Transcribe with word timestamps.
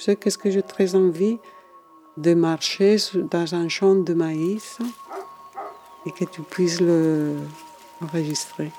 Tu 0.00 0.04
sais 0.04 0.16
qu'est-ce 0.16 0.38
que 0.38 0.50
j'ai 0.50 0.62
très 0.62 0.94
envie 0.94 1.38
de 2.16 2.32
marcher 2.32 2.96
dans 3.30 3.54
un 3.54 3.68
champ 3.68 3.94
de 3.94 4.14
maïs 4.14 4.78
et 6.06 6.10
que 6.12 6.24
tu 6.24 6.40
puisses 6.40 6.80
le 6.80 7.36
enregistrer. 8.00 8.72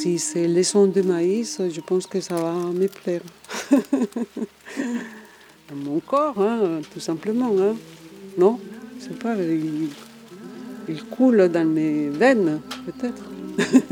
Si 0.00 0.20
c'est 0.20 0.46
les 0.46 0.62
sons 0.62 0.86
de 0.86 1.02
maïs, 1.02 1.60
je 1.68 1.80
pense 1.80 2.06
que 2.06 2.20
ça 2.20 2.36
va 2.36 2.52
me 2.52 2.86
plaire. 2.86 3.22
Mon 5.74 5.98
corps, 5.98 6.40
hein, 6.40 6.82
tout 6.94 7.00
simplement. 7.00 7.50
Hein. 7.58 7.74
Non 8.38 8.60
C'est 9.00 9.18
pas, 9.18 9.34
il, 9.34 9.88
il 10.88 11.04
coule 11.06 11.48
dans 11.48 11.66
mes 11.66 12.10
veines, 12.10 12.60
peut-être. 12.86 13.24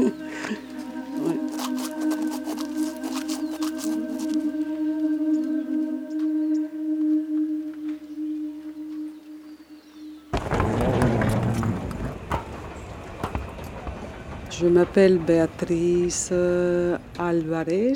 Je 14.59 14.67
m'appelle 14.69 15.19
Béatrice 15.19 16.31
euh, 16.33 16.97
Alvarez. 17.19 17.93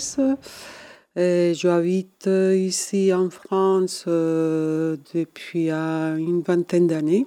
Et 1.16 1.54
j'habite 1.54 2.26
ici 2.26 3.14
en 3.14 3.30
France 3.30 4.04
euh, 4.06 4.98
depuis 5.14 5.70
euh, 5.70 6.16
une 6.16 6.42
vingtaine 6.42 6.86
d'années. 6.86 7.26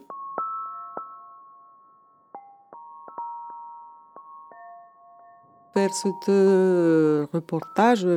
Faire 5.73 5.93
ce 5.95 7.25
reportage, 7.33 8.07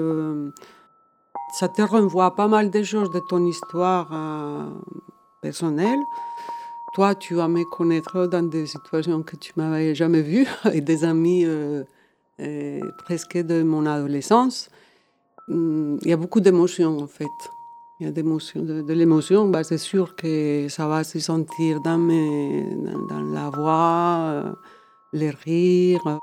ça 1.58 1.68
te 1.68 1.80
renvoie 1.80 2.34
pas 2.36 2.48
mal 2.48 2.70
de 2.70 2.82
choses 2.82 3.10
de 3.10 3.22
ton 3.30 3.46
histoire 3.46 4.10
personnelle. 5.40 6.00
Toi, 6.96 7.14
tu 7.14 7.34
vas 7.34 7.46
me 7.46 7.62
connaître 7.64 8.24
dans 8.24 8.42
des 8.42 8.64
situations 8.64 9.22
que 9.22 9.36
tu 9.36 9.52
m'avais 9.56 9.94
jamais 9.94 10.22
vues, 10.22 10.48
et 10.72 10.80
des 10.80 11.04
amis 11.04 11.44
euh, 11.44 11.84
euh, 12.40 12.80
presque 13.04 13.36
de 13.36 13.62
mon 13.62 13.84
adolescence. 13.84 14.70
Hmm, 15.48 15.98
il 16.00 16.08
y 16.08 16.12
a 16.14 16.16
beaucoup 16.16 16.40
d'émotions 16.40 16.98
en 16.98 17.06
fait. 17.06 17.36
Il 18.00 18.06
y 18.06 18.08
a 18.08 18.12
d'émotions, 18.12 18.62
de, 18.62 18.92
l'émotion, 18.94 19.46
bah, 19.50 19.62
c'est 19.62 19.76
sûr 19.76 20.16
que 20.16 20.68
ça 20.70 20.88
va 20.88 21.04
se 21.04 21.18
sentir 21.18 21.82
dans, 21.82 21.98
mes, 21.98 22.66
dans, 23.10 23.20
la 23.20 23.50
voix, 23.50 24.30
euh, 24.30 24.52
les 25.12 25.28
rires. 25.28 26.18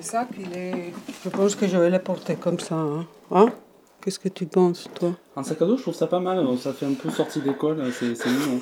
Sac, 0.00 0.28
il 0.38 0.56
est... 0.56 0.92
Je 1.24 1.28
pense 1.28 1.54
que 1.54 1.66
je 1.66 1.76
vais 1.76 1.90
le 1.90 1.98
porter 1.98 2.36
comme 2.36 2.58
ça. 2.58 2.76
Hein. 2.76 3.06
hein? 3.30 3.52
Qu'est-ce 4.00 4.18
que 4.18 4.28
tu 4.28 4.46
penses, 4.46 4.88
toi? 4.94 5.16
Un 5.36 5.42
sac 5.42 5.60
à 5.62 5.66
dos, 5.66 5.76
je 5.76 5.82
trouve 5.82 5.94
ça 5.94 6.06
pas 6.06 6.20
mal. 6.20 6.46
Ça 6.58 6.72
fait 6.72 6.86
un 6.86 6.94
peu 6.94 7.10
sortie 7.10 7.40
d'école, 7.40 7.82
c'est 7.92 8.26
mignon. 8.26 8.60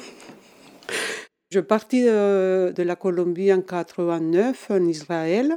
Je 1.51 1.61
partis 1.61 2.03
de, 2.03 2.73
de, 2.73 2.83
la 2.83 2.97
Colombie 2.97 3.53
en 3.53 3.61
89, 3.61 4.71
en 4.71 4.85
Israël. 4.85 5.57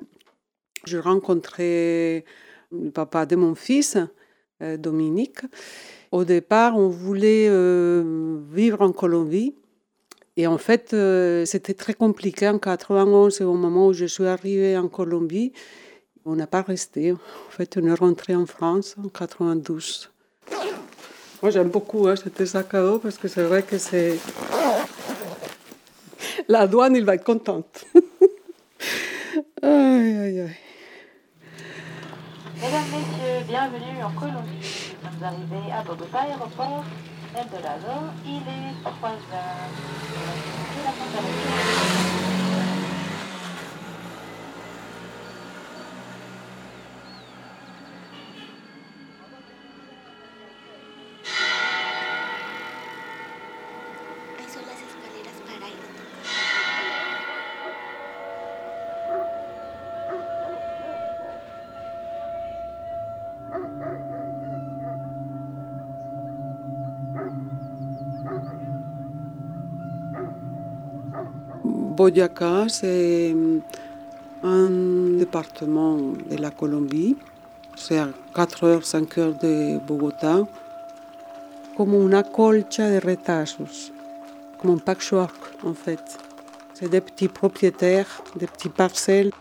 Je 0.85 0.97
rencontrais 0.97 2.25
le 2.71 2.91
papa 2.91 3.25
de 3.25 3.35
mon 3.35 3.55
fils, 3.55 3.97
euh, 4.61 4.77
Dominique. 4.77 5.39
Au 6.11 6.23
départ, 6.25 6.77
on 6.77 6.89
voulait 6.89 7.47
euh, 7.49 8.39
vivre 8.51 8.81
en 8.81 8.91
Colombie. 8.91 9.55
Et 10.39 10.47
en 10.47 10.57
fait, 10.57 10.93
euh, 10.93 11.43
c'était 11.43 11.73
très 11.73 11.93
compliqué 11.93 12.47
en 12.47 12.59
91, 12.59 13.41
au 13.41 13.55
moment 13.55 13.87
où 13.87 13.93
je 13.93 14.05
suis 14.05 14.25
arrivée 14.25 14.77
en 14.77 14.87
Colombie. 14.87 15.51
On 16.23 16.37
n'a 16.37 16.47
pas 16.47 16.61
resté. 16.61 17.11
En 17.11 17.17
fait, 17.49 17.75
on 17.75 17.85
est 17.85 17.93
rentré 17.93 18.35
en 18.35 18.45
France 18.45 18.95
en 19.03 19.09
92. 19.09 20.09
Moi, 21.41 21.51
j'aime 21.51 21.67
beaucoup 21.67 22.07
hein, 22.07 22.15
cet 22.15 22.45
sac 22.45 22.73
à 22.73 22.81
dos 22.81 22.99
parce 22.99 23.17
que 23.17 23.27
c'est 23.27 23.43
vrai 23.43 23.63
que 23.63 23.77
c'est. 23.77 24.17
La 26.47 26.67
douane, 26.67 26.95
il 26.95 27.03
va 27.03 27.15
être 27.15 27.25
contente. 27.25 27.83
aïe, 29.61 30.17
aïe, 30.23 30.39
aïe. 30.39 30.55
Mesdames, 32.55 32.91
Messieurs, 32.93 33.45
bienvenue 33.45 34.03
en 34.05 34.11
Colombie. 34.17 34.95
Nous 35.03 35.09
sommes 35.09 35.21
arrivés 35.21 35.69
à 35.73 35.83
Bogota, 35.83 36.19
aéroport 36.19 36.85
Eldorado. 37.35 38.11
Il 38.25 38.37
est 38.37 38.73
3 38.83 39.09
heures. 39.09 39.69
Boyaca, 71.99 72.69
c'est 72.69 73.33
euh, 73.35 73.59
un 74.41 74.69
département 75.17 75.97
de 75.97 76.37
la 76.37 76.49
Colombie. 76.49 77.17
C'est 77.75 77.97
à 77.97 78.07
4 78.33 78.63
heures, 78.63 78.85
5 78.85 79.17
heures 79.17 79.37
de 79.37 79.85
Bogota. 79.85 80.47
Comme 81.75 81.93
una 81.95 82.23
colcha 82.23 82.89
de 82.89 83.05
retazos, 83.05 83.91
comme 84.61 84.75
un 84.75 84.77
patchwork 84.77 85.35
en 85.65 85.73
fait. 85.73 85.99
C'est 86.73 86.87
des 86.87 87.01
petits 87.01 87.27
propriétaires, 87.27 88.23
des 88.37 88.47
petits 88.47 88.69
parcelles. 88.69 89.31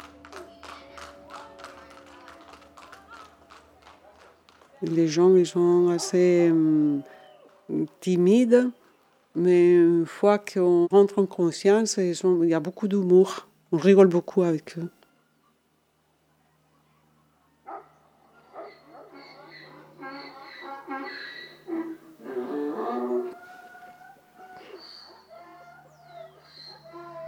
Les 4.83 5.07
gens, 5.07 5.37
ils 5.37 5.47
sont 5.47 5.91
assez 5.91 6.51
euh, 6.51 6.99
timides. 8.01 8.73
Mais 9.39 9.77
une 9.77 10.05
fois 10.05 10.41
qu'on 10.41 10.89
rentre 10.91 11.21
en 11.21 11.27
conscience, 11.27 11.97
il 11.99 12.49
y 12.49 12.55
a 12.55 12.61
beaucoup 12.61 12.89
d'humour. 12.89 13.47
On 13.71 13.77
rigole 13.77 14.09
beaucoup 14.09 14.43
avec 14.43 14.77
eux. 14.79 14.91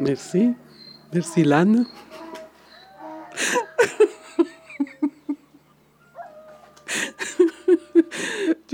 Merci. 0.00 0.54
Merci 1.12 1.44
Lanne. 1.44 1.86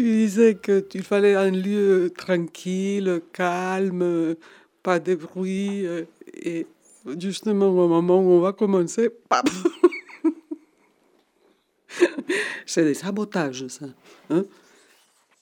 Disais 0.08 0.56
qu'il 0.56 1.02
fallait 1.02 1.34
un 1.34 1.50
lieu 1.50 2.12
tranquille, 2.16 3.20
calme, 3.32 4.36
pas 4.82 4.98
de 4.98 5.14
bruit. 5.14 5.86
Euh, 5.86 6.04
et 6.34 6.66
justement, 7.18 7.68
au 7.68 7.88
moment 7.88 8.18
où 8.18 8.30
on 8.30 8.40
va 8.40 8.52
commencer, 8.52 9.10
C'est 12.66 12.84
des 12.84 12.94
sabotages, 12.94 13.66
ça. 13.68 13.86
Hein? 14.30 14.44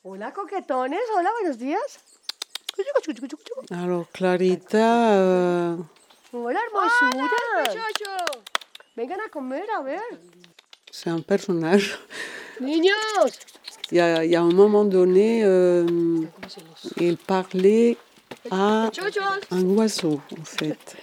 Hola, 0.05 0.31
coquetones. 0.31 0.94
Hola, 1.17 1.31
buenos 1.40 1.56
días. 1.56 1.99
Alors, 3.70 4.10
Clarita... 4.12 5.12
Euh... 5.12 5.76
Hola, 6.32 6.58
hermosura. 6.60 7.10
Hola, 7.14 7.28
Vengan 8.96 9.20
a 9.25 9.28
comer, 9.28 9.64
a 9.76 9.82
ver. 9.82 10.00
C'est 10.90 11.10
un 11.10 11.20
personnage. 11.20 11.99
Niños 12.60 12.94
il 13.94 13.99
y, 13.99 14.00
a, 14.00 14.25
il 14.25 14.31
y 14.32 14.35
a 14.35 14.43
un 14.43 14.50
moment 14.50 14.85
donné, 14.85 15.44
euh, 15.44 15.87
il 17.00 17.17
parlait 17.17 17.96
à 18.50 18.91
un 19.52 19.64
oiseau, 19.67 20.20
en 20.37 20.44
fait. 20.44 20.96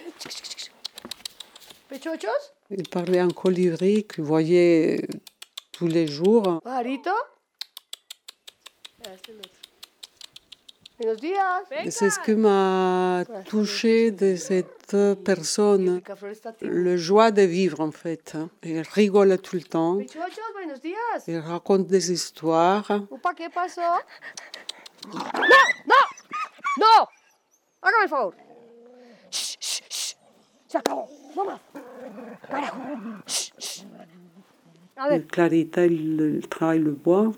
Il 2.70 2.86
parlait 2.90 3.18
à 3.18 3.24
un 3.24 3.30
colibri 3.30 4.04
qu'il 4.04 4.24
voyait 4.24 5.08
tous 5.72 5.86
les 5.86 6.06
jours. 6.06 6.60
C'est 11.90 12.10
ce 12.10 12.20
qui 12.20 12.34
m'a 12.34 13.24
touché 13.46 14.10
de 14.10 14.36
cette 14.36 14.96
personne, 15.24 16.00
le 16.60 16.96
joie 16.96 17.30
de 17.30 17.42
vivre 17.42 17.80
en 17.80 17.90
fait. 17.90 18.34
hein. 18.34 18.50
Elle 18.62 18.86
rigole 18.92 19.36
tout 19.38 19.56
le 19.56 19.62
temps, 19.62 19.98
elle 21.26 21.38
raconte 21.40 21.86
des 21.86 22.12
histoires. 22.12 22.90
Upa, 23.12 23.34
¿qué 23.34 23.48
pasó? 23.50 23.80
¡No! 25.12 25.20
¡No! 25.86 26.02
¡No! 26.78 27.08
Hágame 27.82 28.04
el 28.04 28.08
favor. 28.08 28.34
Shh, 29.30 29.56
shh, 29.60 29.82
shh. 29.90 30.14
Se 30.68 30.78
acabó. 30.78 31.08
No 31.34 31.44
más. 31.44 31.60
Carajo. 32.48 32.76
Shh, 33.26 33.50
shh. 33.58 33.84
A 34.96 35.08
ver, 35.08 35.26
Clarita, 35.26 35.82
elle, 35.84 36.20
elle 36.20 36.48
travaille 36.48 36.78
le 36.78 36.92
bois, 36.92 37.32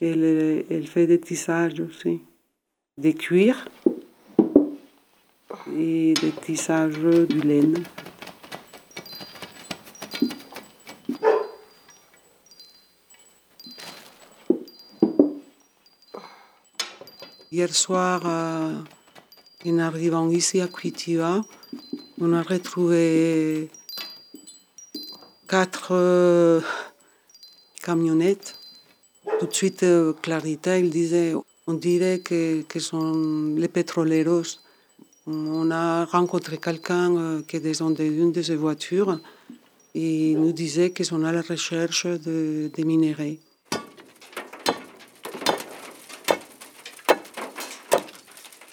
elle, 0.00 0.64
elle 0.68 0.86
fait 0.88 1.06
des 1.06 1.20
tissages 1.20 1.78
aussi, 1.78 2.22
des 2.96 3.14
cuirs 3.14 3.68
et 5.76 6.14
des 6.14 6.30
tissages 6.30 6.98
du 6.98 7.40
laine. 7.40 7.84
Hier 17.50 17.72
soir, 17.72 18.22
euh, 18.26 18.80
en 19.64 19.78
arrivant 19.78 20.28
ici 20.28 20.60
à 20.60 20.66
Cuitiva, 20.66 21.40
on 22.20 22.32
a 22.32 22.42
retrouvé 22.42 23.70
quatre 25.48 25.92
euh, 25.92 26.60
camionnettes. 27.80 28.58
Tout 29.38 29.46
de 29.46 29.54
suite, 29.54 29.84
euh, 29.84 30.12
Clarita, 30.20 30.78
il 30.78 30.90
disait, 30.90 31.34
on 31.66 31.74
dirait 31.74 32.20
que, 32.20 32.62
que 32.62 32.78
sont 32.78 33.54
les 33.56 33.68
pétroleros. 33.68 34.58
On 35.26 35.70
a 35.70 36.04
rencontré 36.04 36.58
quelqu'un 36.58 37.16
euh, 37.16 37.42
qui 37.48 37.58
descendu 37.58 38.08
d'une 38.10 38.32
de 38.32 38.42
ces 38.42 38.56
voitures 38.56 39.18
et 39.94 40.32
il 40.32 40.40
nous 40.40 40.52
disait 40.52 40.90
qu'ils 40.90 41.06
sont 41.06 41.24
à 41.24 41.32
la 41.32 41.40
recherche 41.40 42.06
de, 42.06 42.70
des 42.74 42.84
minéraux. 42.84 43.38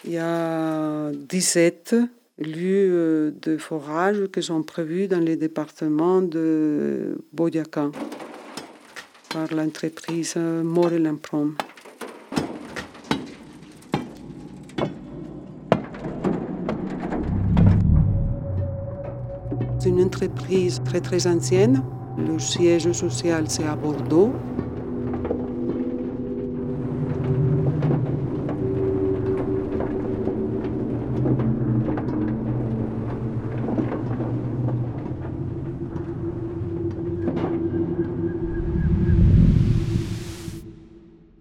Il 0.04 0.14
y 0.14 0.18
a 0.18 1.12
17 1.14 1.96
lieux 2.40 2.90
euh, 2.92 3.32
de 3.42 3.58
forage 3.58 4.24
qui 4.34 4.44
sont 4.44 4.64
prévus 4.64 5.08
dans 5.08 5.20
les 5.20 5.38
départements 5.38 6.22
de 6.22 7.18
Boyaca 7.32 7.92
par 9.30 9.54
l'entreprise 9.54 10.36
Morel 10.36 11.10
Prom. 11.22 11.56
C'est 19.82 19.90
une 19.90 20.04
entreprise 20.04 20.80
très 20.86 21.02
très 21.02 21.26
ancienne. 21.26 21.84
Le 22.16 22.38
siège 22.38 22.92
social 22.92 23.50
c'est 23.50 23.64
à 23.64 23.76
Bordeaux. 23.76 24.32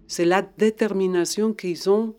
C'est 0.07 0.25
la 0.25 0.41
détermination 0.41 1.53
qu'ils 1.53 1.91
ont 1.91 2.15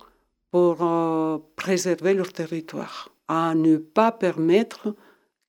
pour 0.52 0.76
euh, 0.82 1.38
préserver 1.56 2.14
leur 2.14 2.32
territoire, 2.32 3.08
à 3.26 3.56
ne 3.56 3.76
pas 3.76 4.12
permettre 4.12 4.94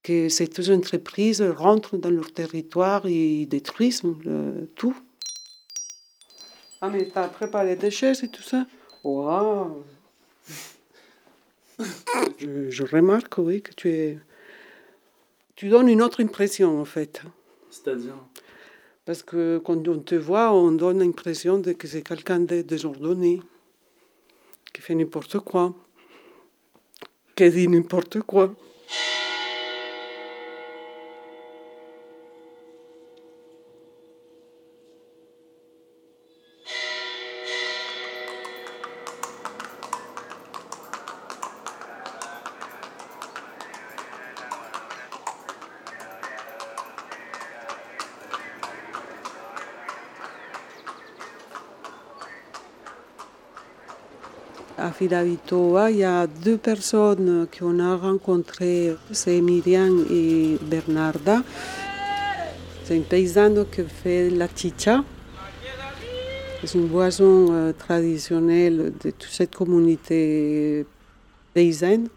que 0.04 0.30
ces 0.30 0.70
entreprises 0.70 1.42
rentrent 1.42 1.98
dans 1.98 2.10
leur 2.10 2.32
territoire 2.34 3.06
et 3.06 3.46
détruisent 3.46 4.04
euh, 4.28 4.66
tout. 4.76 4.96
Ah, 6.82 6.90
mais 6.90 7.08
t'as 7.08 7.30
préparé 7.30 7.78
des 7.78 7.92
chaises 7.92 8.24
et 8.24 8.28
tout 8.28 8.44
ça? 8.44 8.68
Waouh 9.04 9.84
je, 12.38 12.70
je 12.70 12.84
remarque, 12.84 13.38
oui, 13.38 13.62
que 13.62 13.74
tu 13.74 13.90
es... 13.90 14.20
Tu 15.56 15.70
donnes 15.70 15.88
une 15.88 16.02
autre 16.02 16.22
impression, 16.22 16.80
en 16.80 16.86
fait. 16.86 17.22
C'est-à-dire? 17.70 18.16
Parce 19.06 19.24
que 19.24 19.62
quand 19.64 19.88
on 19.88 20.00
te 20.00 20.16
voit, 20.16 20.54
on 20.54 20.72
donne 20.72 21.00
l'impression 21.00 21.58
de 21.58 21.74
que 21.74 21.88
c'est 21.88 22.04
quelqu'un 22.04 22.40
de 22.40 22.62
désordonné, 22.62 23.42
qui 24.74 24.82
fait 24.82 24.96
n'importe 24.96 25.40
quoi, 25.40 25.74
qui 27.36 27.50
dit 27.50 27.68
n'importe 27.68 28.22
quoi. 28.22 28.56
À 54.84 54.92
il 55.00 55.98
y 55.98 56.04
a 56.04 56.28
deux 56.28 56.58
personnes 56.58 57.48
qu'on 57.58 57.80
a 57.80 57.96
rencontrées, 57.96 58.94
c'est 59.14 59.40
Myriam 59.40 60.06
et 60.12 60.58
Bernarda. 60.62 61.42
C'est 62.84 62.98
une 62.98 63.06
paysanne 63.06 63.66
qui 63.74 63.84
fait 63.84 64.30
la 64.30 64.50
chicha. 64.54 65.06
C'est 66.62 66.78
une 66.78 66.88
boisson 66.88 67.48
euh, 67.52 67.72
traditionnelle 67.72 68.92
de 69.02 69.12
toute 69.12 69.32
cette 69.32 69.56
communauté 69.56 70.86
paysanne. 71.54 72.10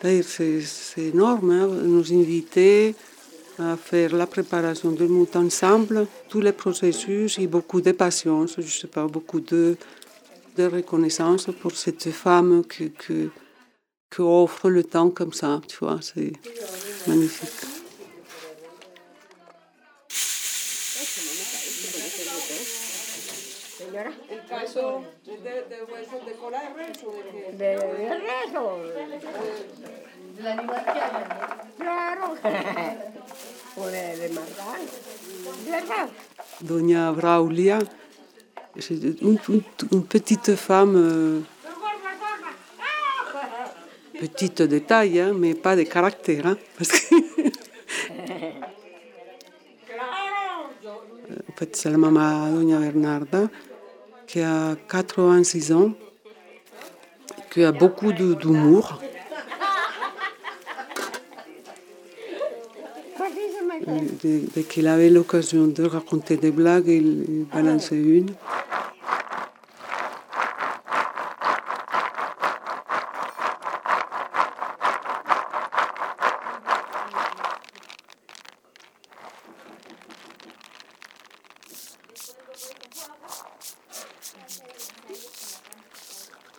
C'est 0.00 0.62
énorme, 1.12 1.50
hein, 1.50 1.66
nous 1.66 2.12
inviter 2.12 2.94
à 3.58 3.76
faire 3.76 4.14
la 4.14 4.26
préparation 4.26 4.90
du 4.90 5.06
mout 5.06 5.34
ensemble, 5.36 6.06
tous 6.28 6.40
les 6.40 6.52
processus 6.52 7.38
et 7.38 7.46
beaucoup 7.46 7.80
de 7.80 7.92
patience, 7.92 8.56
je 8.58 8.62
sais 8.80 8.88
pas, 8.88 9.06
beaucoup 9.06 9.40
de, 9.40 9.76
de 10.56 10.64
reconnaissance 10.66 11.48
pour 11.60 11.72
cette 11.72 12.10
femme 12.10 12.64
qui, 12.64 12.90
qui, 12.90 13.30
qui 14.10 14.20
offre 14.20 14.70
le 14.70 14.84
temps 14.84 15.10
comme 15.10 15.32
ça, 15.32 15.60
tu 15.68 15.76
vois, 15.80 16.00
c'est 16.02 16.32
magnifique. 17.06 17.50
El 24.28 24.44
caso 24.48 25.04
de, 25.24 25.32
de 25.70 25.78
huesos 25.88 26.24
de 26.26 26.32
cola 26.40 26.60
de 26.62 26.74
de 26.76 27.58
De, 27.58 27.70
de 28.02 28.14
rezo. 28.26 28.64
Claro. 31.78 32.34
De, 32.34 32.50
de. 32.50 32.50
¿Verdad? 32.50 33.13
Doña 36.60 37.12
Braulia, 37.12 37.78
une, 38.90 39.38
une- 39.48 39.62
une 39.92 40.04
petite 40.04 40.54
femme, 40.54 40.94
euh, 40.96 41.40
petite 44.20 44.62
de 44.62 44.78
taille, 44.78 45.20
hein, 45.20 45.32
mais 45.34 45.54
pas 45.54 45.74
de 45.76 45.82
caractère. 45.82 46.46
hein, 46.46 46.56
parce 46.78 46.90
que 46.90 47.14
en 51.48 51.52
fait, 51.58 51.76
c'est 51.76 51.90
la 51.90 51.98
maman 51.98 52.50
Doña 52.52 52.78
Bernarda 52.78 53.48
qui 54.26 54.40
a 54.40 54.76
86 54.88 55.72
ans, 55.72 55.92
qui 57.50 57.62
a 57.64 57.72
beaucoup 57.72 58.12
d'humour. 58.12 59.00
Dès, 63.86 64.62
qu'il 64.62 64.86
avait 64.86 65.10
l'occasion 65.10 65.66
de 65.66 65.84
raconter 65.84 66.36
des 66.36 66.50
blagues, 66.50 66.88
il, 66.88 67.24
il 67.28 67.46
balançait 67.52 67.96
une. 67.96 68.30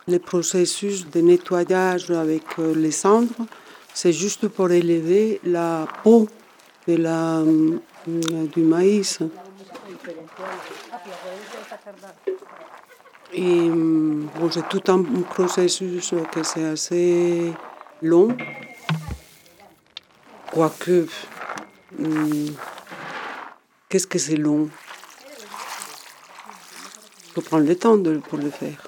Le 0.08 0.20
processus 0.20 1.10
de 1.10 1.20
nettoyage 1.20 2.12
avec 2.12 2.44
euh, 2.60 2.72
les 2.76 2.92
cendres, 2.92 3.34
c'est 3.92 4.12
juste 4.12 4.46
pour 4.46 4.70
élever 4.70 5.40
la 5.42 5.88
peau 6.04 6.28
de 6.86 6.96
la, 6.96 7.38
euh, 7.38 8.46
du 8.54 8.62
maïs. 8.62 9.20
Et 13.32 13.68
bon, 13.68 14.50
c'est 14.50 14.68
tout 14.68 14.82
un 14.88 15.02
processus 15.22 16.14
que 16.32 16.42
c'est 16.42 16.64
assez 16.64 17.52
long. 18.02 18.36
Quoique, 20.52 21.06
hum, 21.98 22.54
qu'est-ce 23.88 24.06
que 24.06 24.18
c'est 24.18 24.36
long? 24.36 24.68
Il 27.26 27.32
faut 27.34 27.40
prendre 27.42 27.66
le 27.66 27.76
temps 27.76 27.98
pour 28.28 28.38
le 28.38 28.50
faire. 28.50 28.86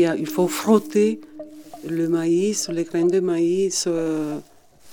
Il, 0.00 0.26
faut 0.26 0.48
frotter 0.48 1.20
le 1.88 2.08
maïs, 2.08 2.68
les 2.68 2.84
graines 2.84 3.08
de 3.08 3.20
maïs 3.20 3.84
euh, 3.86 4.38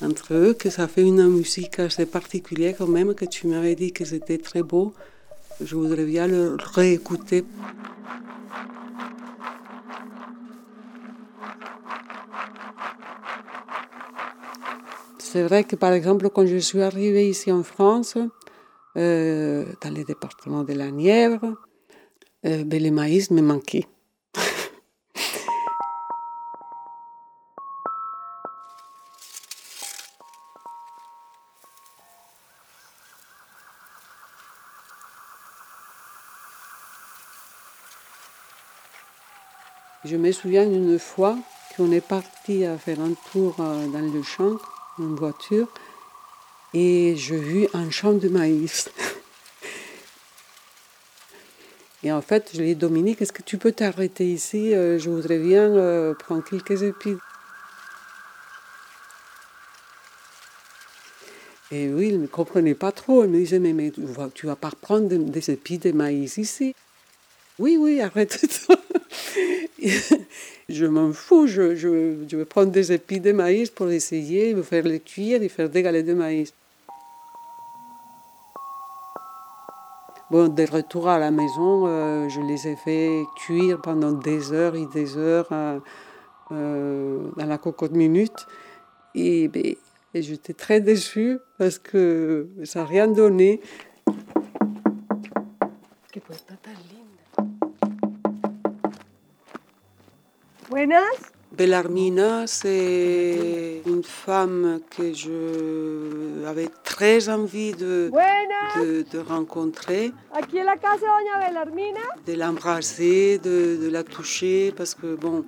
entre 0.02 0.34
eux, 0.34 0.54
que 0.54 0.70
ça 0.70 0.88
fait 0.88 1.04
une 1.04 1.28
musique 1.28 1.80
assez 1.80 2.06
particulière 2.06 2.76
quand 2.78 2.88
même, 2.88 3.14
que 3.14 3.26
tu 3.26 3.48
m'avais 3.48 3.76
dit 3.76 3.92
que 3.92 4.06
c'était 4.06 4.38
très 4.38 4.64
beau. 4.64 4.94
Je 5.64 5.76
voudrais 5.76 6.06
bien 6.06 6.28
le 6.28 6.58
réécouter. 6.60 7.44
C'est 15.20 15.44
vrai 15.44 15.64
que 15.64 15.78
par 15.78 15.94
exemple, 15.94 16.30
quand 16.30 16.46
je 16.46 16.58
suis 16.58 16.82
arrivée 16.82 17.30
ici 17.30 17.52
en 17.52 17.64
France, 17.64 18.18
euh, 18.98 19.66
dans 19.82 19.90
le 19.92 20.04
département 20.04 20.64
de 20.64 20.74
la 20.74 20.92
Nièvre, 20.92 21.56
euh, 22.46 22.64
ben, 22.66 22.84
le 22.84 22.92
maïs 22.92 23.32
me 23.32 23.42
manquait. 23.42 23.86
Je 40.04 40.16
me 40.16 40.32
souviens 40.32 40.66
d'une 40.66 40.98
fois 40.98 41.38
qu'on 41.78 41.92
est 41.92 42.02
parti 42.02 42.64
faire 42.80 43.00
un 43.00 43.14
tour 43.32 43.56
euh, 43.60 43.86
dans 43.88 44.00
le 44.00 44.24
champ 44.24 44.58
en 44.98 45.14
voiture 45.14 45.68
et 46.74 47.14
j'ai 47.18 47.38
vu 47.38 47.68
un 47.74 47.92
champ 47.92 48.14
de 48.14 48.28
maïs. 48.28 48.90
Et 52.04 52.12
en 52.12 52.24
fait, 52.24 52.50
je 52.52 52.62
lui 52.62 52.72
ai 52.72 52.74
dit, 52.74 52.80
Dominique, 52.80 53.22
est-ce 53.22 53.32
que 53.32 53.44
tu 53.44 53.60
peux 53.60 53.74
t'arrêter 53.74 54.26
ici? 54.26 54.74
Euh, 54.74 54.98
Je 54.98 55.08
voudrais 55.12 55.38
bien 55.38 55.66
euh, 55.66 56.16
prendre 56.16 56.44
quelques 56.44 56.82
épis. 56.82 57.16
Et 61.70 61.94
oui, 61.94 62.08
il 62.08 62.20
ne 62.20 62.26
comprenait 62.26 62.74
pas 62.74 62.92
trop. 62.92 63.24
Il 63.24 63.30
me 63.30 63.38
disait, 63.38 63.60
mais, 63.60 63.74
mais 63.74 63.92
tu 64.34 64.48
vas, 64.48 64.56
pas 64.56 64.72
prendre 64.82 65.08
des, 65.10 65.52
épis 65.52 65.78
de 65.78 65.92
maïs 65.92 66.38
ici 66.38 66.74
Oui, 67.60 67.78
oui, 67.80 68.02
arrête-toi. 68.02 68.78
je 70.70 70.86
m'en 70.86 71.12
fous, 71.12 71.48
je, 71.48 71.76
je, 71.76 72.26
je 72.28 72.38
vais 72.38 72.46
prendre 72.46 72.72
des 72.72 72.92
épis 72.92 73.20
de 73.20 73.32
maïs 73.32 73.70
pour 73.70 73.90
essayer 73.90 74.54
de 74.54 74.62
faire 74.62 74.84
les 74.84 75.00
cuire 75.00 75.42
et 75.42 75.50
faire 75.50 75.70
des 75.70 75.82
galettes 75.82 76.06
de 76.06 76.14
maïs. 76.14 76.54
Bon, 80.32 80.48
de 80.48 80.64
retour 80.64 81.10
à 81.10 81.20
la 81.20 81.30
maison, 81.30 81.88
euh, 81.88 82.30
je 82.30 82.40
les 82.40 82.66
ai 82.70 82.78
fait 82.78 83.24
cuire 83.36 83.82
pendant 83.82 84.14
des 84.14 84.54
heures 84.54 84.76
et 84.76 84.86
des 84.86 85.18
heures 85.18 85.50
euh, 85.52 85.80
euh, 86.54 87.20
dans 87.36 87.46
la 87.46 87.58
cocotte 87.58 87.92
minute. 87.92 88.48
Et, 89.14 89.50
ben, 89.50 89.76
et 90.14 90.22
j'étais 90.22 90.54
très 90.54 90.80
déçue 90.80 91.38
parce 91.58 91.80
que 91.80 92.48
ça 92.64 92.80
n'a 92.80 92.86
rien 92.86 93.08
donné. 93.08 93.60
Buenas. 100.72 101.34
Bellarmina, 101.66 102.48
c'est 102.48 103.84
une 103.86 104.02
femme 104.04 104.80
que 104.90 105.14
je 105.14 106.44
avais 106.48 106.70
très 106.84 107.30
envie 107.30 107.74
de, 107.74 108.10
de, 108.80 109.06
de 109.12 109.20
rencontrer, 109.20 110.12
Aquí 110.34 110.60
en 110.60 110.64
la 110.66 110.78
casa 110.78 110.96
de 110.96 111.02
doña 111.02 111.36
Belarmina. 111.50 112.00
de 112.26 112.34
l'embrasser, 112.34 113.38
de, 113.38 113.78
de 113.84 113.90
la 113.92 114.02
toucher, 114.04 114.74
parce 114.76 114.96
que 114.96 115.14
bon, 115.16 115.46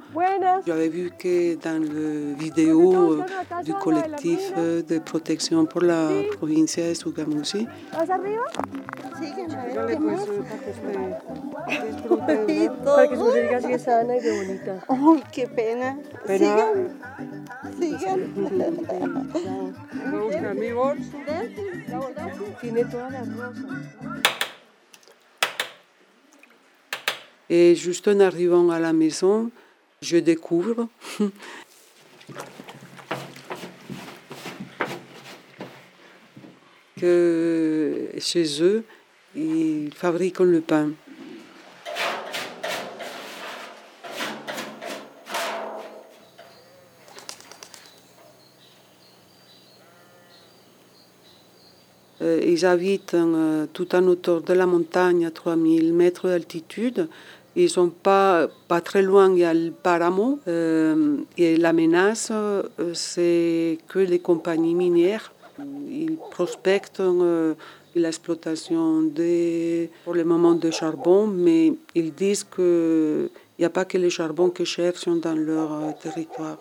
j'avais 0.68 0.90
vu 0.90 1.10
que 1.18 1.56
dans 1.56 1.82
le 1.82 2.36
vidéo 2.38 3.14
euh, 3.14 3.64
du 3.64 3.74
collectif 3.74 4.52
euh, 4.58 4.84
de 4.84 5.00
protection 5.00 5.66
pour 5.66 5.82
la 5.82 6.10
province 6.38 6.78
de 6.78 6.94
Sugamusi. 6.94 7.66
¡Ay, 14.90 15.24
qué 15.32 15.48
pena! 15.48 15.96
Pero- 16.26 16.46
Sigan, 17.80 18.20
sigan. 18.40 19.74
Tiene 22.62 22.86
todas 22.86 23.12
las 23.12 23.28
rosas. 23.36 23.66
Et 27.50 27.76
juste 27.76 28.08
en 28.08 28.20
arrivant 28.22 28.70
à 28.72 28.80
la 28.80 28.94
maison, 28.94 29.52
je 30.02 30.18
découvre 30.18 30.88
que 37.00 38.10
chez 38.20 38.62
eux, 38.62 38.84
ils 39.36 39.94
fabriquent 39.94 40.40
le 40.40 40.62
pain. 40.62 40.92
Euh, 52.24 52.40
ils 52.46 52.66
habitent 52.66 53.14
euh, 53.16 53.66
tout 53.74 53.94
en 53.96 54.04
hauteur 54.08 54.42
de 54.42 54.54
la 54.54 54.66
montagne 54.66 55.26
à 55.26 55.32
3000 55.32 55.94
mètres 55.94 56.28
d'altitude. 56.28 57.08
Ils 57.56 57.70
sont 57.70 57.90
pas, 57.90 58.48
pas 58.68 58.82
très 58.82 59.04
loin, 59.04 59.32
il 59.32 59.40
y 59.40 59.44
a 59.44 59.54
le 59.54 59.72
Paramo. 59.72 60.40
euh, 60.48 61.18
et 61.38 61.56
la 61.58 61.72
menace, 61.74 62.30
euh, 62.32 62.64
c'est 62.94 63.78
que 63.88 64.00
les 64.00 64.20
compagnies 64.20 64.74
minières. 64.74 65.34
Ils 65.90 66.18
prospectent 66.32 67.00
euh, 67.00 67.54
l'exploitation 67.94 69.04
pour 70.04 70.14
le 70.16 70.24
moment 70.24 70.56
de 70.56 70.72
charbon, 70.72 71.28
mais 71.28 71.74
ils 71.94 72.12
disent 72.12 72.44
qu'il 72.44 73.30
n'y 73.60 73.66
a 73.66 73.70
pas 73.70 73.86
que 73.86 74.00
les 74.00 74.10
charbons 74.10 74.50
qu'ils 74.50 74.66
cherchent 74.66 75.08
dans 75.08 75.36
leur 75.36 75.74
euh, 75.74 75.92
territoire. 76.02 76.58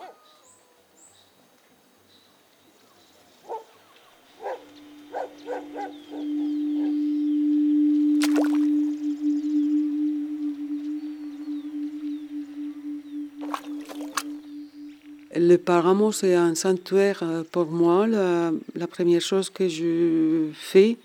Le 15.45 15.57
Paramo, 15.57 16.13
c'est 16.13 16.35
un 16.35 16.55
sanctuaire 16.55 17.19
euh, 17.21 17.43
pour 17.43 17.65
moi. 17.65 18.07
La, 18.07 18.87
première 18.87 19.19
chose 19.19 19.49
que 19.49 19.67
je 19.67 20.49
fais, 20.53 20.95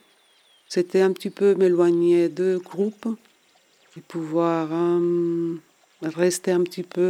c'était 0.68 1.00
un 1.00 1.12
petit 1.12 1.30
peu 1.30 1.56
m'éloigner 1.56 2.28
de 2.28 2.56
groupe 2.56 3.08
et 3.96 4.00
pouvoir 4.00 4.68
euh, 4.70 5.56
rester 6.02 6.52
un 6.52 6.62
petit 6.62 6.84
peu 6.84 7.00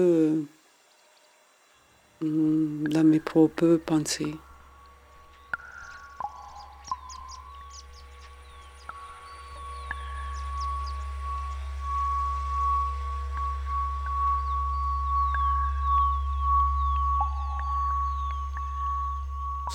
euh, 2.22 2.88
dans 2.94 3.04
mes 3.04 3.20
propres 3.20 3.78
pensées. 3.84 4.34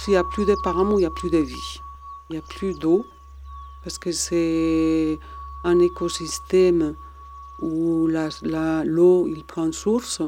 S'il 0.03 0.15
n'y 0.15 0.17
a 0.17 0.25
plus 0.25 0.43
de 0.45 0.53
paramo, 0.61 0.97
il 0.99 1.03
n'y 1.03 1.05
a 1.05 1.11
plus 1.11 1.29
de 1.29 1.37
vie. 1.37 1.79
Il 2.29 2.33
n'y 2.33 2.37
a 2.37 2.41
plus 2.41 2.77
d'eau, 2.77 3.05
parce 3.85 3.97
que 3.97 4.11
c'est 4.11 5.17
un 5.63 5.79
écosystème 5.79 6.97
où 7.61 8.07
la- 8.07 8.27
la- 8.41 8.83
l'eau 8.83 9.27
il 9.27 9.45
prend 9.45 9.71
source. 9.71 10.21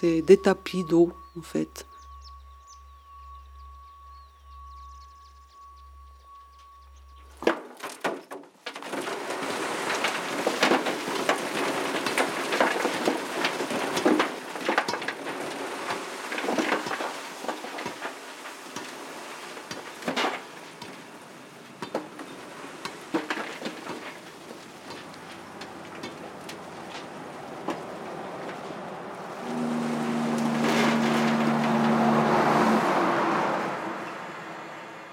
C'est 0.00 0.22
des 0.22 0.38
tapis 0.38 0.84
d'eau, 0.84 1.12
en 1.38 1.42
fait. 1.42 1.86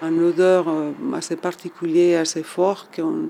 Une 0.02 0.24
odeur 0.24 0.68
euh, 0.68 0.92
assez 1.14 1.36
particulière, 1.36 2.22
assez 2.22 2.44
forte, 2.44 2.96
qu'on 2.96 3.30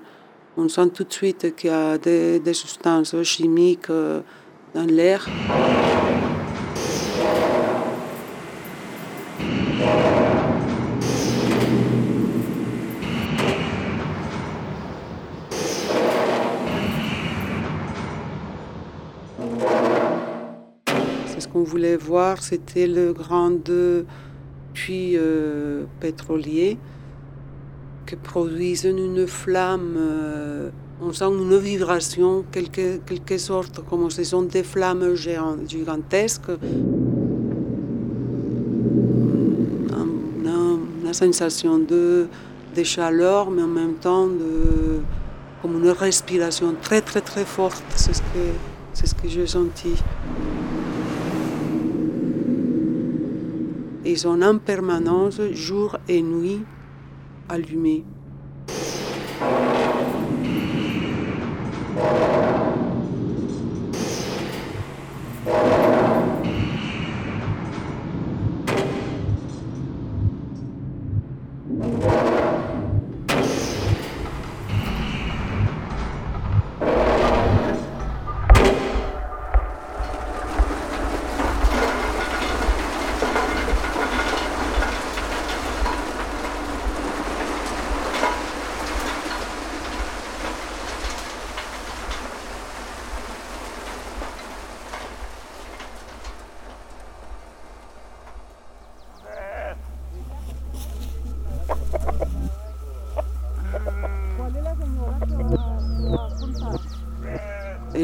on 0.58 0.70
sent 0.70 0.90
tout 0.94 1.04
de 1.04 1.12
suite 1.14 1.56
qu'il 1.56 1.70
y 1.70 1.74
a 1.74 1.98
des, 1.98 2.40
des 2.40 2.54
substances 2.54 3.22
chimiques 3.24 3.90
euh, 3.90 4.22
dans 4.74 4.84
l'air. 4.86 5.28
C'est 21.28 21.42
ce 21.42 21.48
qu'on 21.50 21.64
voulait 21.64 21.98
voir, 21.98 22.42
c'était 22.42 22.88
le 22.88 23.12
grand 23.12 23.52
puits 24.82 25.16
euh, 25.16 25.84
pétrolier 26.00 26.78
qui 28.08 28.16
produisent 28.16 28.86
une 28.86 29.28
flamme. 29.28 29.96
euh, 29.98 30.70
on 31.04 31.14
sent 31.14 31.32
une 31.46 31.58
vibration, 31.58 32.44
quelque, 32.52 32.98
quelque 33.10 33.38
sorte, 33.38 33.76
comme 33.88 34.10
ce 34.10 34.24
sont 34.24 34.44
des 34.44 34.64
flammes 34.64 35.16
gigantesques. 35.68 36.52
On 40.00 40.46
a 40.48 40.58
une 41.08 41.14
sensation 41.14 41.80
de, 41.80 42.28
de 42.76 42.84
chaleur, 42.84 43.50
mais 43.52 43.64
en 43.64 43.74
même 43.82 43.96
temps 43.96 44.28
de, 44.28 45.02
comme 45.62 45.74
une 45.84 45.90
respiration 45.90 46.70
très 46.82 47.02
très 47.02 47.22
très 47.22 47.46
forte. 47.46 47.84
C'est 47.96 48.16
ce 48.20 48.22
que, 48.22 48.46
c'est 48.94 49.08
ce 49.08 49.16
que 49.16 49.28
j'ai 49.28 49.48
senti. 49.48 49.94
Ils 54.12 54.18
sont 54.20 54.42
en 54.42 54.58
permanence, 54.58 55.40
jour 55.54 55.96
et 56.10 56.22
nuit, 56.22 56.66
allumés. 57.48 58.04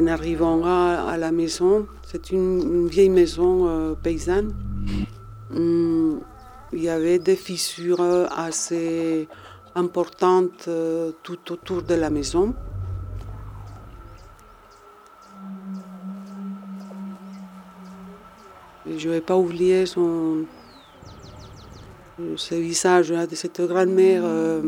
En 0.08 0.10
arrivant 0.10 0.64
à, 0.64 1.18
la 1.18 1.34
maison, 1.34 1.86
c'est 2.02 2.32
une, 2.32 2.88
vieille 2.88 3.10
maison 3.10 3.68
euh, 3.68 3.94
paysanne. 3.94 4.54
Hum, 5.54 6.22
il 6.72 6.82
y 6.82 6.88
avait 6.88 7.20
des 7.20 7.36
fissures 7.36 8.00
assez 8.34 9.28
importantes 9.76 10.70
euh, 10.70 11.12
tout 11.24 11.52
autour 11.52 11.82
de 11.84 11.94
la 11.94 12.10
maison. 12.10 12.54
Je 18.86 19.10
ne 19.10 19.14
vais 19.16 19.22
pas 19.22 19.36
oublier 19.36 19.86
son, 19.86 20.46
ce 22.38 22.56
visage 22.56 23.12
là, 23.12 23.28
de 23.28 23.36
cette 23.36 23.60
grand-mère. 23.60 24.22
euh, 24.24 24.62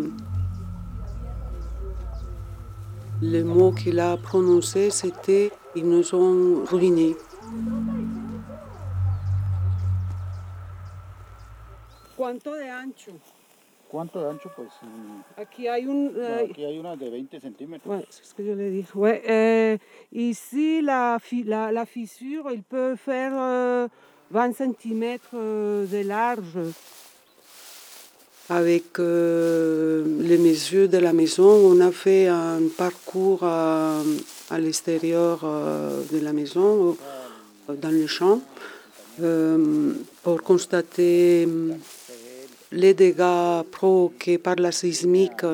le 3.22 3.44
mot 3.44 3.72
qu'il 3.72 4.00
a 4.00 4.18
prononcé, 4.18 4.90
c'était 4.90 5.52
ils 5.76 5.88
nous 5.88 6.16
ont 6.16 6.66
ruinés. 6.66 7.16
¿Cuánto 12.16 12.56
de 12.56 12.70
ancho? 12.70 13.12
¿Cuánto 13.90 14.22
de 14.22 14.30
ancho? 14.30 14.52
Pues 14.56 14.70
mm, 14.82 15.40
Aquí 15.42 15.68
hay 15.68 15.86
un... 15.86 16.14
bueno, 16.14 16.52
aquí 16.52 16.66
hay 16.66 16.78
una 16.80 16.96
de 16.96 17.10
20 17.10 17.40
centímetros. 17.40 17.96
Ouais, 17.98 18.06
c'est 18.10 18.26
ce 18.26 18.34
que 18.36 18.44
je 18.44 18.52
voulais 18.52 18.72
dire. 18.72 18.88
Ouais, 18.96 19.22
euh, 19.30 19.78
ici, 20.12 20.82
la, 20.82 21.18
la, 21.46 21.72
la 21.72 21.86
fissure, 21.86 22.52
il 22.52 22.64
peut 22.64 22.96
faire 22.96 23.32
euh, 23.36 23.88
20 24.32 24.54
cm 24.54 25.18
de 25.34 26.04
large. 26.06 26.58
Avec 28.52 28.98
euh, 28.98 30.04
les 30.22 30.40
messieurs 30.40 30.88
de 30.88 30.98
la 30.98 31.14
maison, 31.14 31.48
on 31.48 31.80
a 31.82 31.92
fait 31.92 32.28
un 32.28 32.62
parcours 32.76 33.44
à, 33.44 34.02
l'extérieur 34.58 35.42
euh, 35.44 36.02
de 36.12 36.18
la 36.18 36.34
maison, 36.34 36.98
dans 37.68 37.92
le 37.92 38.08
champ, 38.08 38.42
euh, 39.22 39.94
pour 40.24 40.42
constater 40.42 41.46
euh, 41.48 41.74
les 42.72 42.96
dégâts 42.96 43.62
provoqués 43.72 44.40
par 44.40 44.56
la 44.56 44.72
sismique. 44.72 45.46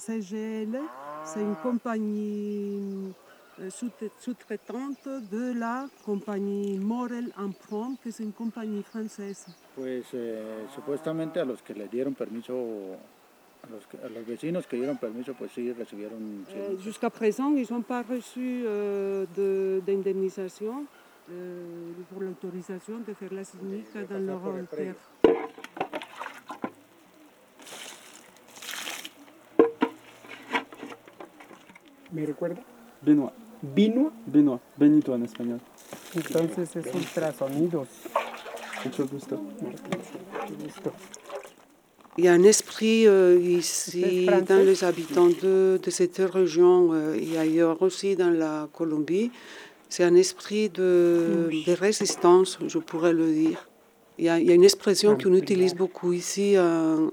CGL. 0.00 0.80
C'est 1.26 1.40
une 1.40 1.56
compagnie 1.62 3.12
sous-traitante 3.68 5.08
de 5.30 5.52
la 5.52 5.88
compagnie 6.04 6.78
Morel 6.78 7.32
Emprom, 7.36 7.96
que 8.02 8.10
c'est 8.10 8.22
une 8.24 8.32
compagnie 8.32 8.82
française. 8.82 9.46
Pues 9.76 10.04
eh, 10.14 10.66
supuestamente 10.74 11.38
a 11.40 11.44
los 11.44 11.60
que 11.62 11.74
les 11.74 11.90
dieron 11.90 12.14
permiso, 12.14 12.54
a 13.62 13.70
los, 13.70 13.86
que- 13.86 13.98
a 13.98 14.08
los 14.08 14.26
vecinos 14.26 14.66
que 14.66 14.76
dieron 14.76 14.96
permiso, 14.96 15.34
pues 15.34 15.52
sí 15.52 15.72
recibieron. 15.72 16.44
sí, 16.48 16.54
Euh, 16.56 16.78
Jusqu'à 16.78 17.10
présent, 17.10 17.54
ils 17.56 17.70
n'ont 17.70 17.82
pas 17.84 18.02
reçu 18.02 18.62
euh, 18.66 19.26
de- 19.36 19.82
d'indemnisation 19.86 20.86
euh, 21.30 21.92
pour 22.10 22.22
l'autorisation 22.22 22.98
de 23.06 23.12
faire 23.14 23.32
la 23.32 23.44
sismique 23.44 23.92
dans 24.08 24.18
leur 24.26 24.66
terre. 24.68 24.96
¿Me 32.12 32.26
recuerda? 32.26 32.60
Benoit. 33.02 33.32
¿Binois? 33.62 34.10
Benoit. 34.26 34.60
Benito 34.78 35.14
en 35.14 35.22
español. 35.24 35.60
Entonces 36.14 36.74
es 36.76 36.94
ultrasonidos. 36.94 37.88
Mucho 38.84 39.06
gusto. 39.06 39.40
Il 42.16 42.24
y 42.24 42.28
a 42.28 42.32
un 42.32 42.42
esprit 42.44 43.06
euh, 43.06 43.38
ici 43.40 44.26
dans 44.48 44.64
les 44.64 44.82
habitants 44.84 45.28
de, 45.28 45.78
de 45.82 45.90
cette 45.90 46.18
région 46.18 46.90
euh, 46.92 47.14
et 47.14 47.38
ailleurs 47.38 47.80
aussi 47.82 48.16
dans 48.16 48.30
la 48.30 48.68
Colombie. 48.72 49.30
C'est 49.88 50.04
un 50.04 50.14
esprit 50.14 50.68
de, 50.68 51.50
de 51.66 51.72
résistance, 51.72 52.58
je 52.66 52.78
pourrais 52.78 53.12
le 53.12 53.26
dire. 53.32 53.68
Il 54.18 54.24
y 54.24 54.28
a, 54.28 54.38
il 54.38 54.46
y 54.46 54.50
a 54.50 54.54
une 54.54 54.64
expression 54.64 55.16
qu'on 55.16 55.34
utilise 55.34 55.74
beaucoup 55.74 56.12
ici 56.12 56.56
en, 56.58 57.10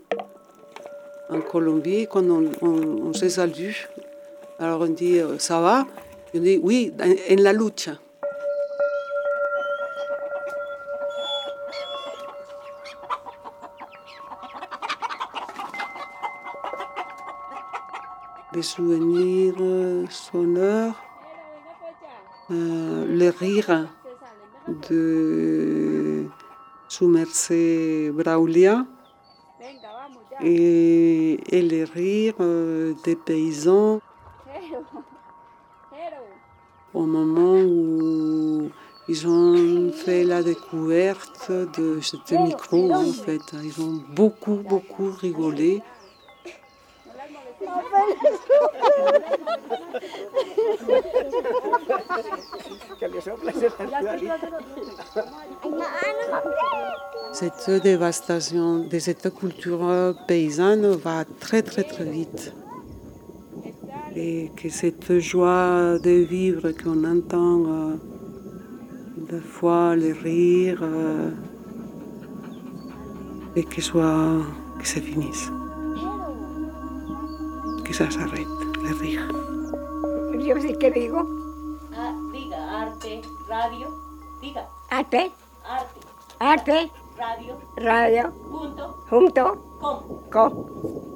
en 1.29 1.41
Colombie 1.41 2.07
quand 2.11 2.23
on, 2.29 2.49
on- 2.61 3.07
on 3.09 3.13
se 3.13 3.29
salue. 3.29 3.71
Alors 4.59 4.81
on 4.81 4.87
dit 4.87 5.19
euh, 5.19 5.37
ça 5.39 5.61
va 5.61 5.85
Oui, 6.33 6.93
en, 6.99 7.41
la 7.41 7.53
lucha. 7.53 7.93
des 18.53 18.61
souvenirs 18.63 20.09
sonores, 20.09 20.95
euh, 22.49 23.05
le 23.05 23.29
rire 23.29 23.87
de 24.89 26.25
Soumercé 26.87 28.09
Braulia 28.11 28.85
et, 30.41 31.39
et 31.55 31.61
le 31.61 31.83
rire 31.83 32.33
euh, 32.39 32.93
des 33.03 33.15
paysans 33.15 33.99
au 36.93 37.03
moment 37.05 37.59
où 37.61 38.69
ils 39.09 39.27
ont 39.27 39.91
fait 39.91 40.23
la 40.23 40.43
découverte 40.43 41.51
de 41.51 41.99
ce 42.01 42.17
micro 42.35 42.91
en 42.91 43.13
fait. 43.13 43.41
Ils 43.63 43.81
ont 43.81 44.03
beaucoup, 44.09 44.55
beaucoup 44.55 45.11
rigolé. 45.11 45.81
Cette 57.33 57.69
dévastation 57.83 58.79
de 58.79 58.99
cette 58.99 59.33
culture 59.33 60.15
paysanne 60.27 60.87
va 60.95 61.23
très 61.39 61.61
très 61.61 61.83
très 61.83 62.03
vite. 62.03 62.53
Et 64.19 64.51
que 64.55 64.67
cette 64.67 65.19
joie 65.19 65.99
de 65.99 66.25
vivre 66.25 66.71
qu'on 66.71 67.03
entend 67.03 67.65
euh, 67.67 67.95
des 69.29 69.39
fois 69.39 69.95
les 69.95 70.11
rires 70.11 70.79
euh, 70.81 71.29
et 73.55 73.63
que 73.63 73.79
soit 73.79 74.41
que 74.79 74.87
ça 74.87 74.99
finisse. 75.01 75.51
Que 77.85 77.93
ça 77.93 78.09
s'arrête, 78.09 78.47
les 78.83 78.93
rires. 78.93 79.27
Yo 80.47 80.59
sí 80.61 80.73
que 80.79 80.89
digo, 80.89 81.19
Ah, 81.95 82.13
diga, 82.31 82.57
arte, 82.81 83.21
radio, 83.47 83.87
diga, 84.41 84.65
arte, 84.89 85.31
arte, 85.63 85.99
arte, 86.39 86.91
radio, 87.19 87.53
radio, 87.75 88.31
punto, 88.49 88.95
junto, 89.09 89.45
com. 89.79 90.21
co. 90.31 91.06